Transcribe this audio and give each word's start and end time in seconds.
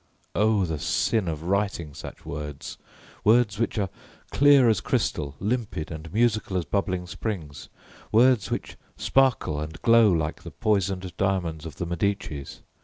Oh 0.33 0.65
the 0.65 0.79
sin 0.79 1.27
of 1.27 1.43
writing 1.43 1.93
such 1.93 2.25
words, 2.25 2.79
words 3.23 3.59
which 3.59 3.77
are 3.77 3.91
clear 4.31 4.67
as 4.67 4.81
crystal, 4.81 5.35
limpid 5.39 5.91
and 5.91 6.11
musical 6.11 6.57
as 6.57 6.65
bubbling 6.65 7.05
springs, 7.05 7.69
words 8.11 8.49
which 8.49 8.77
sparkle 8.97 9.59
and 9.59 9.79
glow 9.83 10.11
like 10.11 10.41
the 10.41 10.49
poisoned 10.49 11.15
diamonds 11.17 11.67
of 11.67 11.75
the 11.75 11.85
Medicis! 11.85 12.61